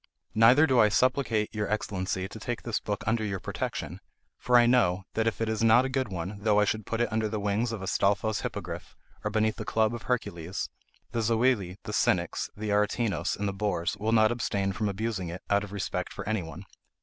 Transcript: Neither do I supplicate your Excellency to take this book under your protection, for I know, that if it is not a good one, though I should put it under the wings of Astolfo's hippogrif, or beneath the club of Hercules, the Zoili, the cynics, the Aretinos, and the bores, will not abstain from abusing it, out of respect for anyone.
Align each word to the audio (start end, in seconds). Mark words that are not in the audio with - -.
Neither 0.33 0.65
do 0.65 0.79
I 0.79 0.89
supplicate 0.89 1.53
your 1.53 1.69
Excellency 1.71 2.27
to 2.27 2.39
take 2.39 2.63
this 2.63 2.79
book 2.79 3.03
under 3.05 3.23
your 3.23 3.39
protection, 3.39 3.99
for 4.39 4.57
I 4.57 4.65
know, 4.65 5.03
that 5.13 5.27
if 5.27 5.41
it 5.41 5.47
is 5.47 5.63
not 5.63 5.85
a 5.85 5.89
good 5.89 6.07
one, 6.07 6.39
though 6.39 6.59
I 6.59 6.65
should 6.65 6.87
put 6.87 7.01
it 7.01 7.11
under 7.13 7.29
the 7.29 7.39
wings 7.39 7.71
of 7.71 7.83
Astolfo's 7.83 8.41
hippogrif, 8.41 8.95
or 9.23 9.29
beneath 9.29 9.57
the 9.57 9.63
club 9.63 9.93
of 9.93 10.01
Hercules, 10.01 10.67
the 11.11 11.21
Zoili, 11.21 11.77
the 11.83 11.93
cynics, 11.93 12.49
the 12.57 12.71
Aretinos, 12.71 13.35
and 13.37 13.47
the 13.47 13.53
bores, 13.53 13.95
will 13.95 14.11
not 14.11 14.31
abstain 14.31 14.71
from 14.71 14.89
abusing 14.89 15.29
it, 15.29 15.43
out 15.51 15.63
of 15.63 15.71
respect 15.71 16.11
for 16.13 16.27
anyone. 16.27 16.65